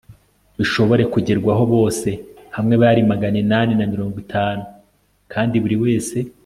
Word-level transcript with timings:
bishobore 0.57 1.03
kugerwaho, 1.13 1.63
bose 1.73 2.09
hamwe 2.55 2.75
bari 2.81 3.01
magana 3.11 3.37
inani 3.43 3.73
na 3.79 3.85
mirongo 3.93 4.15
itanu 4.25 4.61
kandi 5.33 5.55
buri 5.63 5.77
wese 5.85 6.17